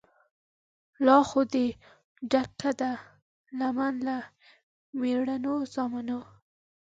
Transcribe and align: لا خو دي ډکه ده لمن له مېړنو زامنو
لا 1.05 1.17
خو 1.29 1.41
دي 1.53 1.67
ډکه 2.31 2.71
ده 2.79 2.91
لمن 3.59 3.93
له 4.07 4.17
مېړنو 4.99 5.55
زامنو 5.73 6.19